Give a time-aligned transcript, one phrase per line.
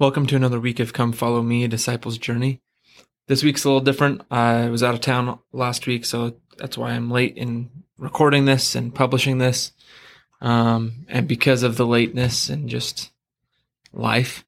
[0.00, 2.60] Welcome to another week of Come Follow Me, a Disciple's Journey.
[3.26, 4.22] This week's a little different.
[4.30, 8.76] I was out of town last week, so that's why I'm late in recording this
[8.76, 9.72] and publishing this.
[10.40, 13.10] Um, and because of the lateness and just
[13.92, 14.44] life,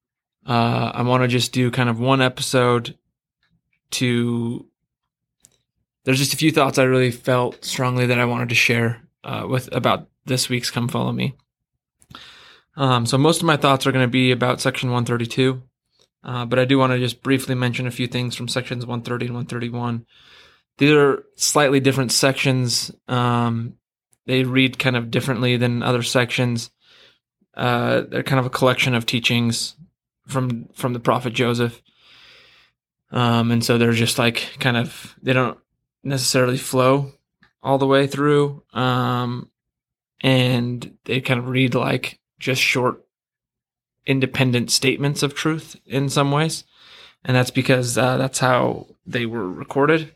[0.47, 2.97] uh, I want to just do kind of one episode
[3.91, 4.67] to.
[6.05, 9.49] There's just a few thoughts I really felt strongly that I wanted to share uh,
[9.51, 11.35] with about this week's Come Follow Me.
[12.77, 15.63] Um, so most of my thoughts are going to be about section 132,
[16.23, 19.27] uh, but I do want to just briefly mention a few things from sections 130
[19.27, 20.07] and 131.
[20.79, 22.91] These are slightly different sections.
[23.09, 23.75] Um,
[24.27, 26.71] they read kind of differently than other sections.
[27.55, 29.75] Uh, they're kind of a collection of teachings
[30.29, 31.83] from from the prophet Joseph,
[33.11, 35.59] um, and so they're just like kind of they don't
[36.05, 37.13] necessarily flow
[37.63, 39.51] all the way through, um,
[40.21, 43.05] and they kind of read like just short,
[44.07, 46.65] independent statements of truth in some ways.
[47.25, 50.15] And that's because uh, that's how they were recorded.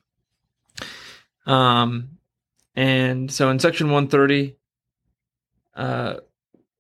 [1.47, 2.19] Um,
[2.75, 4.57] and so in section 130,
[5.77, 6.17] uh,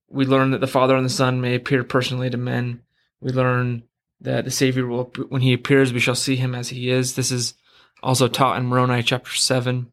[0.09, 2.81] we learn that the Father and the Son may appear personally to men.
[3.20, 3.84] We learn
[4.20, 7.15] that the Savior will, when he appears, we shall see him as he is.
[7.15, 7.55] This is
[8.03, 9.92] also taught in Moroni chapter 7.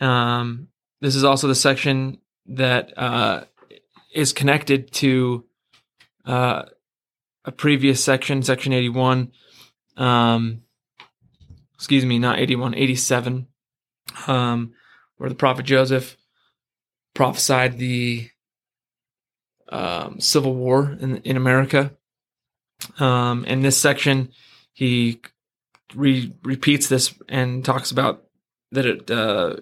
[0.00, 0.68] Um,
[1.00, 3.44] this is also the section that uh,
[4.12, 5.44] is connected to
[6.24, 6.64] uh,
[7.44, 9.32] a previous section, section 81.
[9.96, 10.62] Um,
[11.74, 13.46] excuse me, not 81, 87,
[14.26, 14.72] um,
[15.16, 16.16] where the prophet Joseph
[17.14, 18.28] prophesied the
[19.70, 21.92] um, civil war in, in America.
[22.98, 24.30] Um, in this section,
[24.72, 25.20] he
[25.94, 28.24] re- repeats this and talks about
[28.72, 29.56] that it uh,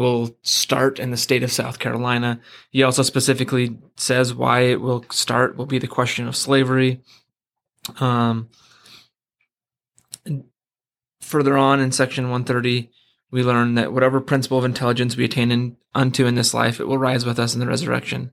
[0.00, 2.40] will start in the state of South Carolina.
[2.70, 7.02] He also specifically says why it will start will be the question of slavery.
[7.98, 8.48] Um,
[11.20, 12.90] further on in section 130,
[13.30, 16.88] we learn that whatever principle of intelligence we attain in, unto in this life, it
[16.88, 18.32] will rise with us in the resurrection.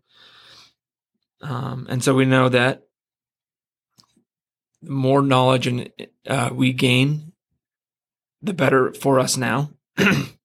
[1.41, 2.83] Um, and so we know that
[4.81, 5.91] the more knowledge and
[6.25, 7.33] uh, we gain,
[8.41, 9.71] the better for us now.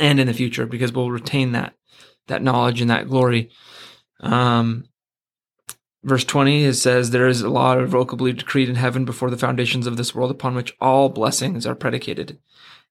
[0.00, 1.74] and in the future because we'll retain that
[2.26, 3.50] that knowledge and that glory.
[4.20, 4.84] Um,
[6.02, 9.86] verse 20 it says there is a law irrevocably decreed in heaven before the foundations
[9.86, 12.38] of this world upon which all blessings are predicated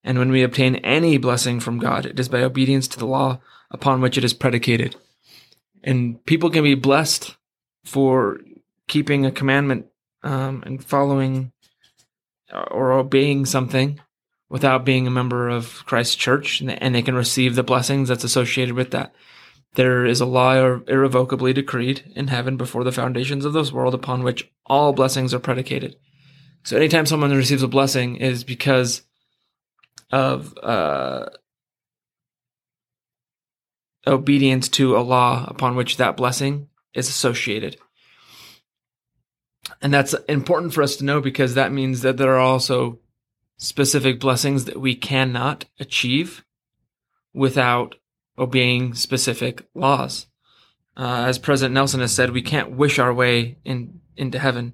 [0.04, 3.40] and when we obtain any blessing from god it is by obedience to the law
[3.72, 4.96] upon which it is predicated
[5.84, 7.36] and people can be blessed
[7.84, 8.40] for
[8.88, 9.88] keeping a commandment
[10.24, 11.52] um, and following
[12.70, 14.00] or obeying something
[14.50, 18.76] without being a member of Christ's church, and they can receive the blessings that's associated
[18.76, 19.14] with that.
[19.76, 24.24] There is a law irrevocably decreed in heaven before the foundations of this world upon
[24.24, 25.96] which all blessings are predicated.
[26.64, 29.04] So anytime someone receives a blessing is because
[30.12, 31.30] of uh,
[34.08, 37.78] obedience to a law upon which that blessing is associated.
[39.82, 43.00] And that's important for us to know because that means that there are also
[43.60, 46.44] specific blessings that we cannot achieve
[47.34, 47.96] without
[48.38, 50.28] obeying specific laws.
[50.98, 54.74] Uh, as President Nelson has said, we can't wish our way in into heaven.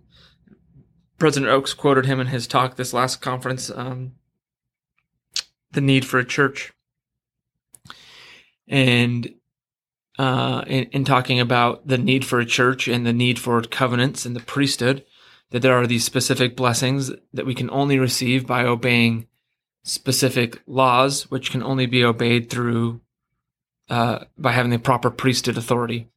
[1.17, 4.13] President Oaks quoted him in his talk this last conference, um,
[5.71, 6.73] the need for a church,
[8.67, 9.33] and
[10.17, 14.25] uh, in, in talking about the need for a church and the need for covenants
[14.25, 15.05] and the priesthood,
[15.51, 19.27] that there are these specific blessings that we can only receive by obeying
[19.83, 23.01] specific laws, which can only be obeyed through
[23.89, 26.09] uh, by having the proper priesthood authority.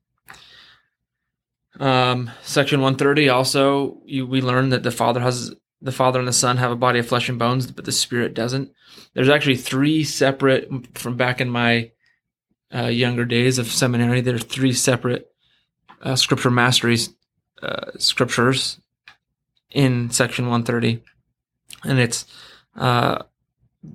[1.78, 6.32] Um, section 130 also you, we learn that the father has the father and the
[6.32, 8.72] son have a body of flesh and bones, but the spirit doesn't.
[9.14, 11.92] There's actually three separate from back in my
[12.74, 14.20] uh, younger days of seminary.
[14.20, 15.30] There are three separate
[16.02, 17.10] uh, scripture masteries
[17.62, 18.80] uh, scriptures
[19.70, 21.02] in section 130
[21.84, 22.26] and it's
[22.76, 23.22] uh,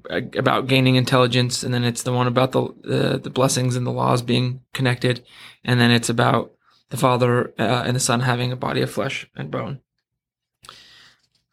[0.09, 3.91] about gaining intelligence and then it's the one about the, the, the blessings and the
[3.91, 5.23] laws being connected.
[5.63, 6.53] And then it's about
[6.89, 9.81] the father uh, and the son having a body of flesh and bone.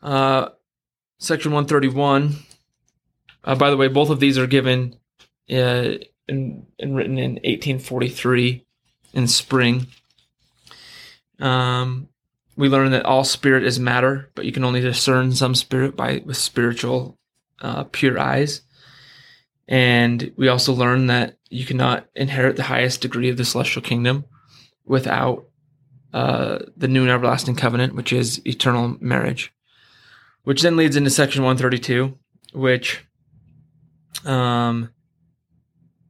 [0.02, 0.50] Uh,
[1.18, 2.36] section 131
[3.44, 4.96] uh, by the way both of these are given
[5.50, 5.92] uh,
[6.28, 8.64] and written in 1843
[9.12, 9.88] in spring.
[11.38, 12.08] Um,
[12.60, 16.22] we learn that all spirit is matter, but you can only discern some spirit by
[16.26, 17.18] with spiritual
[17.62, 18.60] uh, pure eyes.
[19.66, 24.26] And we also learn that you cannot inherit the highest degree of the celestial kingdom
[24.84, 25.46] without
[26.12, 29.54] uh, the new and everlasting covenant, which is eternal marriage,
[30.42, 32.18] which then leads into section 132,
[32.52, 33.06] which
[34.26, 34.90] um,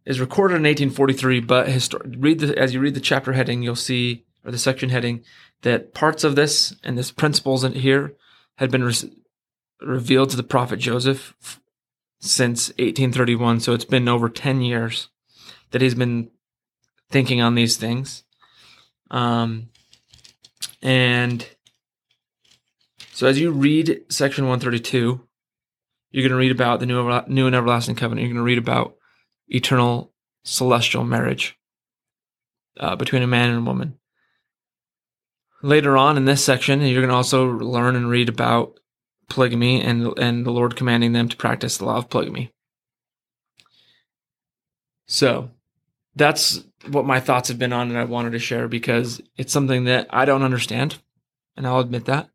[0.05, 1.41] is recorded in 1843.
[1.41, 4.91] But histor- read the, as you read the chapter heading, you'll see or the section
[4.91, 5.23] heading
[5.63, 8.15] that parts of this and this principles in here
[8.57, 9.13] had been re-
[9.81, 11.35] revealed to the prophet Joseph
[12.21, 13.61] since 1831.
[13.61, 15.09] So it's been over 10 years
[15.71, 16.31] that he's been
[17.11, 18.25] thinking on these things.
[19.11, 19.71] Um,
[20.83, 21.47] and
[23.13, 25.21] so as you read section 132,
[26.11, 28.23] you're going to read about the new, new and everlasting covenant.
[28.23, 28.97] You're going to read about
[29.49, 30.13] eternal
[30.45, 31.59] celestial marriage
[32.79, 34.00] uh, between a man and a woman.
[35.63, 38.79] Later on in this section, you're going to also learn and read about
[39.29, 42.53] polygamy and and the Lord commanding them to practice the law of polygamy.
[45.07, 45.51] So,
[46.15, 49.85] that's what my thoughts have been on and I wanted to share because it's something
[49.85, 50.99] that I don't understand
[51.57, 52.31] and I'll admit that.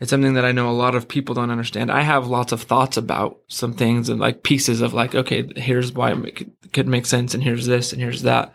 [0.00, 1.90] It's something that I know a lot of people don't understand.
[1.90, 5.92] I have lots of thoughts about some things and like pieces of like, okay, here's
[5.92, 8.52] why it could make sense and here's this and here's that.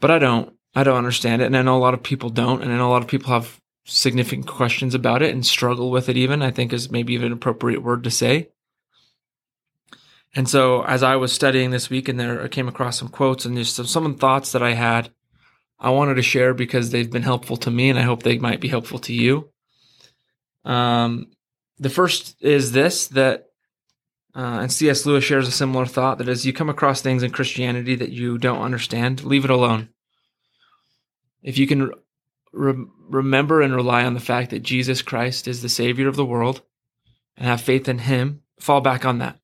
[0.00, 0.52] But I don't.
[0.78, 1.46] I don't understand it.
[1.46, 2.62] And I know a lot of people don't.
[2.62, 6.08] And I know a lot of people have significant questions about it and struggle with
[6.08, 8.50] it even, I think is maybe even an appropriate word to say.
[10.36, 13.44] And so as I was studying this week and there I came across some quotes
[13.44, 15.10] and just some, some thoughts that I had,
[15.80, 18.60] I wanted to share because they've been helpful to me and I hope they might
[18.60, 19.50] be helpful to you.
[20.64, 21.32] Um,
[21.78, 23.46] the first is this that,
[24.32, 25.06] uh, and C.S.
[25.06, 28.38] Lewis shares a similar thought that as you come across things in Christianity that you
[28.38, 29.88] don't understand, leave it alone.
[31.42, 31.92] If you can
[32.52, 36.24] re- remember and rely on the fact that Jesus Christ is the Savior of the
[36.24, 36.62] world
[37.36, 39.38] and have faith in Him, fall back on that.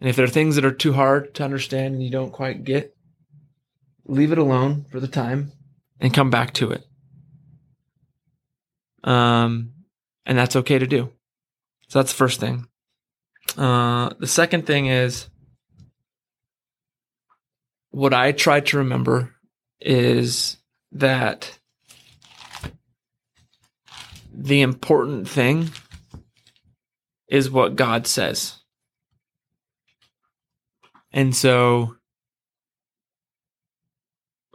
[0.00, 2.64] And if there are things that are too hard to understand and you don't quite
[2.64, 2.94] get,
[4.04, 5.52] leave it alone for the time
[6.00, 6.86] and come back to it.
[9.02, 9.72] Um,
[10.26, 11.10] and that's okay to do.
[11.88, 12.66] So that's the first thing.
[13.56, 15.28] Uh, the second thing is
[17.90, 19.34] what I try to remember
[19.80, 20.58] is
[21.00, 21.58] that
[24.32, 25.70] the important thing
[27.28, 28.58] is what God says.
[31.12, 31.96] And so,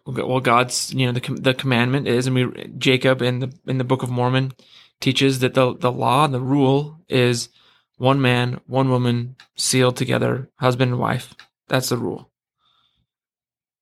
[0.06, 3.84] well, God's you know the the commandment is, and we Jacob in the in the
[3.84, 4.54] Book of Mormon
[5.00, 7.50] teaches that the the law the rule is
[7.98, 11.34] one man, one woman, sealed together, husband and wife.
[11.68, 12.32] That's the rule.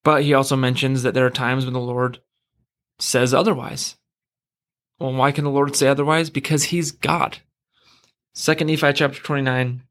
[0.04, 2.20] But he also mentions that there are times when the Lord
[3.00, 3.96] says otherwise.
[5.00, 6.30] Well, why can the Lord say otherwise?
[6.30, 7.38] Because he's God.
[8.34, 9.84] Second Nephi chapter 29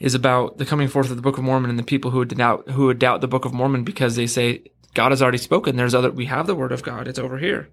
[0.00, 2.36] is about the coming forth of the Book of Mormon and the people who would
[2.36, 4.64] doubt who would doubt the Book of Mormon because they say
[4.94, 5.76] God has already spoken.
[5.76, 7.06] There's other we have the word of God.
[7.06, 7.68] It's over here.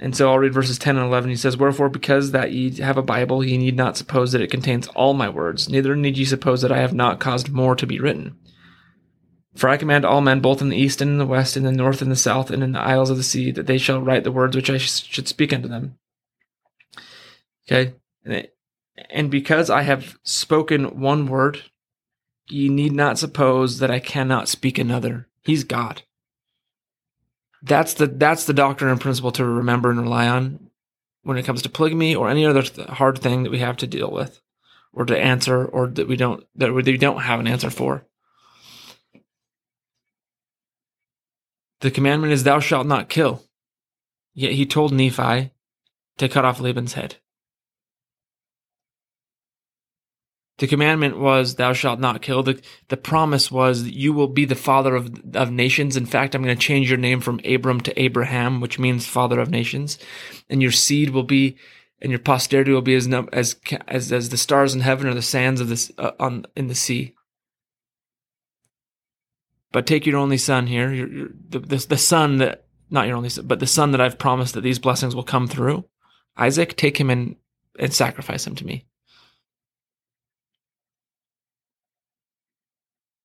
[0.00, 1.30] And so I'll read verses 10 and 11.
[1.30, 4.50] He says, Wherefore, because that ye have a Bible, ye need not suppose that it
[4.50, 7.86] contains all my words, neither need ye suppose that I have not caused more to
[7.86, 8.36] be written.
[9.58, 11.72] For I command all men, both in the east and in the west, in the
[11.72, 14.22] north and the south, and in the isles of the sea, that they shall write
[14.22, 15.98] the words which I sh- should speak unto them.
[17.66, 17.94] Okay?
[19.10, 21.64] And, because I have spoken one word,
[22.46, 25.26] ye need not suppose that I cannot speak another.
[25.42, 26.02] He's God.
[27.60, 30.70] That's the that's the doctrine and principle to remember and rely on
[31.24, 33.88] when it comes to polygamy or any other th- hard thing that we have to
[33.88, 34.40] deal with,
[34.92, 38.04] or to answer, or that we don't that we don't have an answer for.
[41.80, 43.42] The commandment is, Thou shalt not kill.
[44.34, 45.52] Yet he told Nephi
[46.18, 47.16] to cut off Laban's head.
[50.58, 52.42] The commandment was, Thou shalt not kill.
[52.42, 55.96] The, the promise was, You will be the father of, of nations.
[55.96, 59.38] In fact, I'm going to change your name from Abram to Abraham, which means father
[59.38, 59.98] of nations.
[60.50, 61.56] And your seed will be,
[62.02, 63.56] and your posterity will be as, as,
[63.86, 66.74] as, as the stars in heaven or the sands of this, uh, on, in the
[66.74, 67.14] sea.
[69.72, 73.16] But take your only son here, your, your, the, the, the son that, not your
[73.16, 75.84] only son, but the son that I've promised that these blessings will come through.
[76.36, 77.36] Isaac, take him and,
[77.78, 78.86] and sacrifice him to me.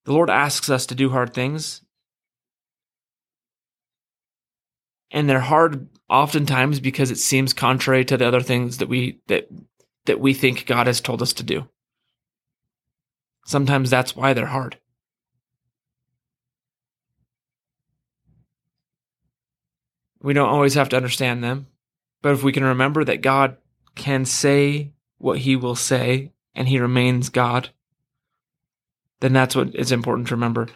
[0.06, 1.82] The Lord asks us to do hard things.
[5.12, 9.48] And they're hard oftentimes because it seems contrary to the other things that we that
[10.06, 11.70] that we think God has told us to do.
[13.46, 14.78] Sometimes that's why they're hard.
[20.24, 21.68] We don't always have to understand them,
[22.22, 23.58] but if we can remember that God
[23.96, 27.70] can say what he will say and he remains God,
[29.20, 30.70] then that's what is important to remember.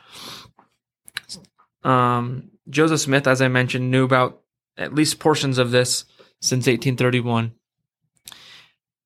[1.83, 4.41] Um, Joseph Smith, as I mentioned, knew about
[4.77, 6.03] at least portions of this
[6.41, 7.53] since 1831.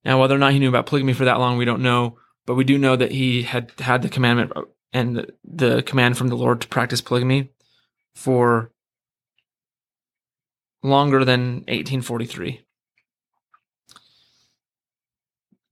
[0.04, 2.18] Now, whether or not he knew about polygamy for that long, we don't know,
[2.48, 4.52] but we do know that he had had the commandment
[4.92, 7.52] and the command from the Lord to practice polygamy
[8.16, 8.72] for
[10.84, 12.62] longer than 1843.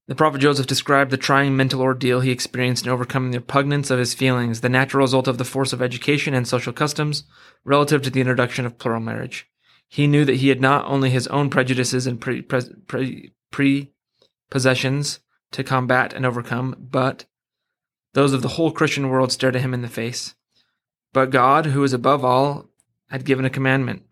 [0.08, 4.00] The prophet Joseph described the trying mental ordeal he experienced in overcoming the repugnance of
[4.00, 7.26] his feelings, the natural result of the force of education and social customs
[7.64, 9.48] relative to the introduction of plural marriage.
[9.88, 13.94] He knew that he had not only his own prejudices and pre, pre, pre
[14.50, 15.20] possessions
[15.52, 17.26] to combat and overcome, but
[18.14, 20.34] those of the whole Christian world stared at him in the face.
[21.14, 22.70] But God, who is above all,
[23.10, 24.04] had given a commandment,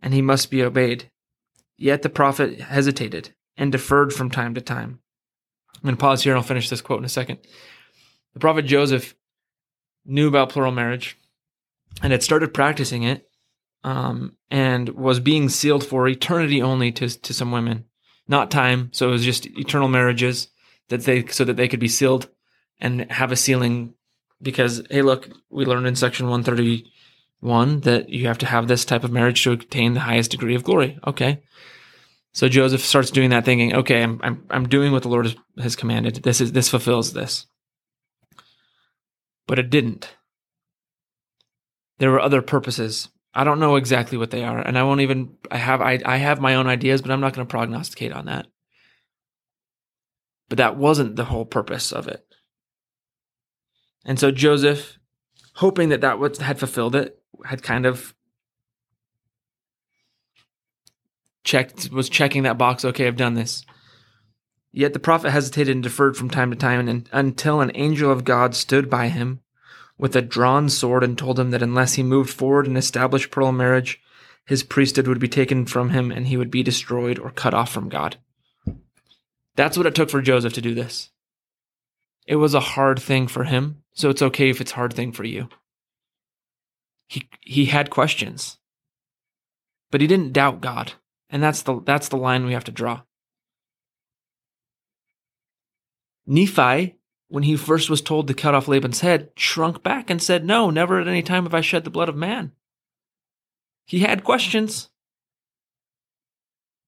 [0.00, 1.10] and he must be obeyed.
[1.76, 5.00] Yet the prophet hesitated and deferred from time to time.
[5.74, 7.38] I'm going to pause here and I'll finish this quote in a second.
[8.34, 9.14] The prophet Joseph
[10.04, 11.18] knew about plural marriage
[12.02, 13.28] and had started practicing it
[13.84, 17.84] um, and was being sealed for eternity only to, to some women,
[18.26, 18.90] not time.
[18.92, 20.48] So it was just eternal marriages
[20.88, 22.28] that they so that they could be sealed
[22.78, 23.94] and have a sealing
[24.40, 26.28] because hey look we learned in section
[27.40, 30.54] 131 that you have to have this type of marriage to attain the highest degree
[30.54, 31.42] of glory okay
[32.36, 35.36] so Joseph starts doing that, thinking, "Okay, I'm I'm I'm doing what the Lord has,
[35.58, 36.16] has commanded.
[36.16, 37.46] This is this fulfills this."
[39.46, 40.14] But it didn't.
[41.96, 43.08] There were other purposes.
[43.32, 45.38] I don't know exactly what they are, and I won't even.
[45.50, 48.26] I have I I have my own ideas, but I'm not going to prognosticate on
[48.26, 48.46] that.
[50.50, 52.22] But that wasn't the whole purpose of it.
[54.04, 54.98] And so Joseph,
[55.54, 58.14] hoping that that had fulfilled it, had kind of
[61.44, 62.84] checked was checking that box.
[62.84, 63.64] Okay, I've done this.
[64.72, 68.24] Yet the prophet hesitated and deferred from time to time, and until an angel of
[68.24, 69.40] God stood by him
[69.96, 73.52] with a drawn sword and told him that unless he moved forward and established plural
[73.52, 74.00] marriage,
[74.44, 77.72] his priesthood would be taken from him and he would be destroyed or cut off
[77.72, 78.18] from God.
[79.56, 81.10] That's what it took for Joseph to do this.
[82.26, 85.12] It was a hard thing for him, so it's okay if it's a hard thing
[85.12, 85.48] for you.
[87.06, 88.58] He he had questions.
[89.90, 90.94] But he didn't doubt God.
[91.30, 93.02] And that's the that's the line we have to draw.
[96.26, 96.96] Nephi,
[97.28, 100.70] when he first was told to cut off Laban's head, shrunk back and said, No,
[100.70, 102.52] never at any time have I shed the blood of man.
[103.86, 104.90] He had questions.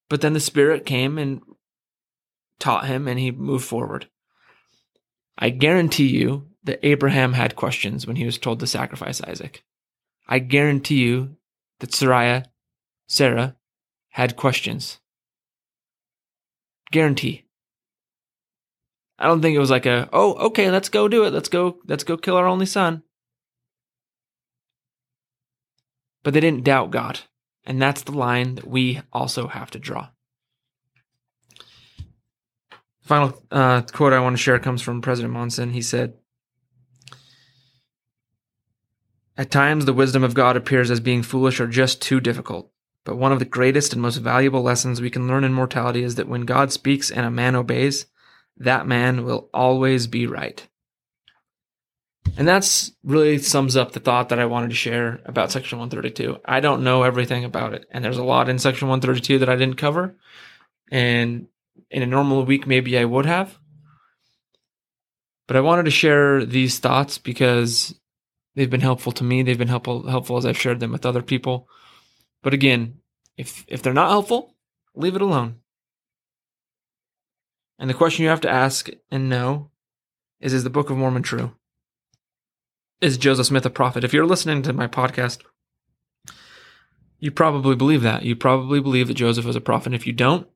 [0.09, 1.43] But then the Spirit came and
[2.59, 4.09] taught him, and he moved forward.
[5.37, 9.63] I guarantee you that Abraham had questions when he was told to sacrifice Isaac.
[10.29, 11.37] I guarantee you
[11.81, 12.45] that Sarah,
[14.11, 14.99] had questions.
[16.91, 17.45] Guarantee.
[19.19, 21.33] I don't think it was like a, oh, okay, let's go do it.
[21.33, 23.03] Let's go, let's go kill our only son.
[26.23, 27.21] But they didn't doubt God.
[27.65, 30.09] And that's the line that we also have to draw.
[33.03, 35.71] Final uh, quote I want to share comes from President Monson.
[35.71, 36.18] He said,
[39.39, 42.73] At times, the wisdom of God appears as being foolish or just too difficult.
[43.05, 46.17] But one of the greatest and most valuable lessons we can learn in mortality is
[46.17, 48.07] that when God speaks and a man obeys,
[48.57, 50.67] that man will always be right.
[52.37, 56.41] And that's really sums up the thought that I wanted to share about Section 132.
[56.45, 59.57] I don't know everything about it, and there's a lot in Section 132 that I
[59.57, 60.17] didn't cover.
[60.91, 61.47] And
[61.91, 63.57] in a normal week, maybe I would have.
[65.47, 67.95] But I wanted to share these thoughts because
[68.59, 69.43] they've been helpful to me.
[69.43, 71.69] They've been helpful helpful as I've shared them with other people.
[72.43, 72.99] But again,
[73.37, 74.57] if if they're not helpful,
[74.95, 75.61] leave it alone.
[77.79, 79.71] And the question you have to ask and know
[80.41, 81.53] is is the Book of Mormon true?
[83.01, 84.03] Is Joseph Smith a prophet?
[84.03, 85.43] If you're listening to my podcast,
[87.21, 88.25] you probably believe that.
[88.25, 89.95] You probably believe that Joseph was a prophet.
[89.95, 90.49] If you don't,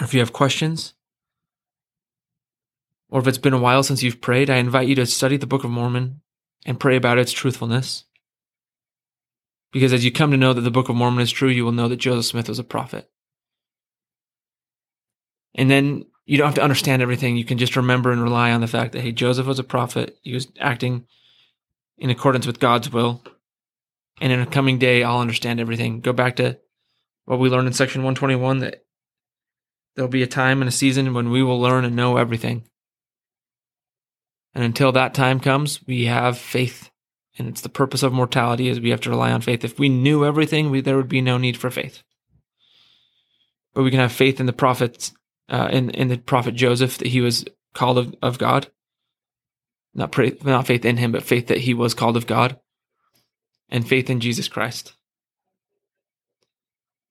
[0.00, 0.94] or if you have questions,
[3.08, 5.46] or if it's been a while since you've prayed, I invite you to study the
[5.46, 6.20] Book of Mormon
[6.66, 8.04] and pray about its truthfulness.
[9.72, 11.72] Because as you come to know that the Book of Mormon is true, you will
[11.72, 13.10] know that Joseph Smith was a prophet.
[15.54, 17.36] And then you don't have to understand everything.
[17.36, 20.18] You can just remember and rely on the fact that, hey, Joseph was a prophet.
[20.22, 21.06] He was acting
[21.98, 23.22] in accordance with God's will.
[24.20, 26.00] And in a coming day, I'll understand everything.
[26.00, 26.58] Go back to
[27.24, 28.84] what we learned in section 121 that
[29.94, 32.64] there'll be a time and a season when we will learn and know everything.
[34.58, 36.90] And until that time comes, we have faith
[37.38, 39.62] and it's the purpose of mortality is we have to rely on faith.
[39.62, 42.02] If we knew everything, we, there would be no need for faith.
[43.72, 45.12] But we can have faith in the prophets,
[45.48, 48.66] uh, in in the prophet Joseph that he was called of, of God.
[49.94, 52.58] Not pray, not faith in him, but faith that he was called of God.
[53.68, 54.94] and faith in Jesus Christ.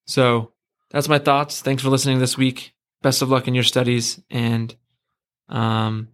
[0.06, 0.54] So
[0.89, 1.62] that's my thoughts.
[1.62, 2.74] Thanks for listening this week.
[3.01, 4.22] Best of luck in your studies.
[4.30, 4.75] And
[5.50, 6.10] um,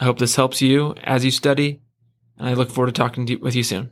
[0.00, 1.82] I hope this helps you as you study.
[2.38, 3.90] And I look forward to talking to you, with you soon.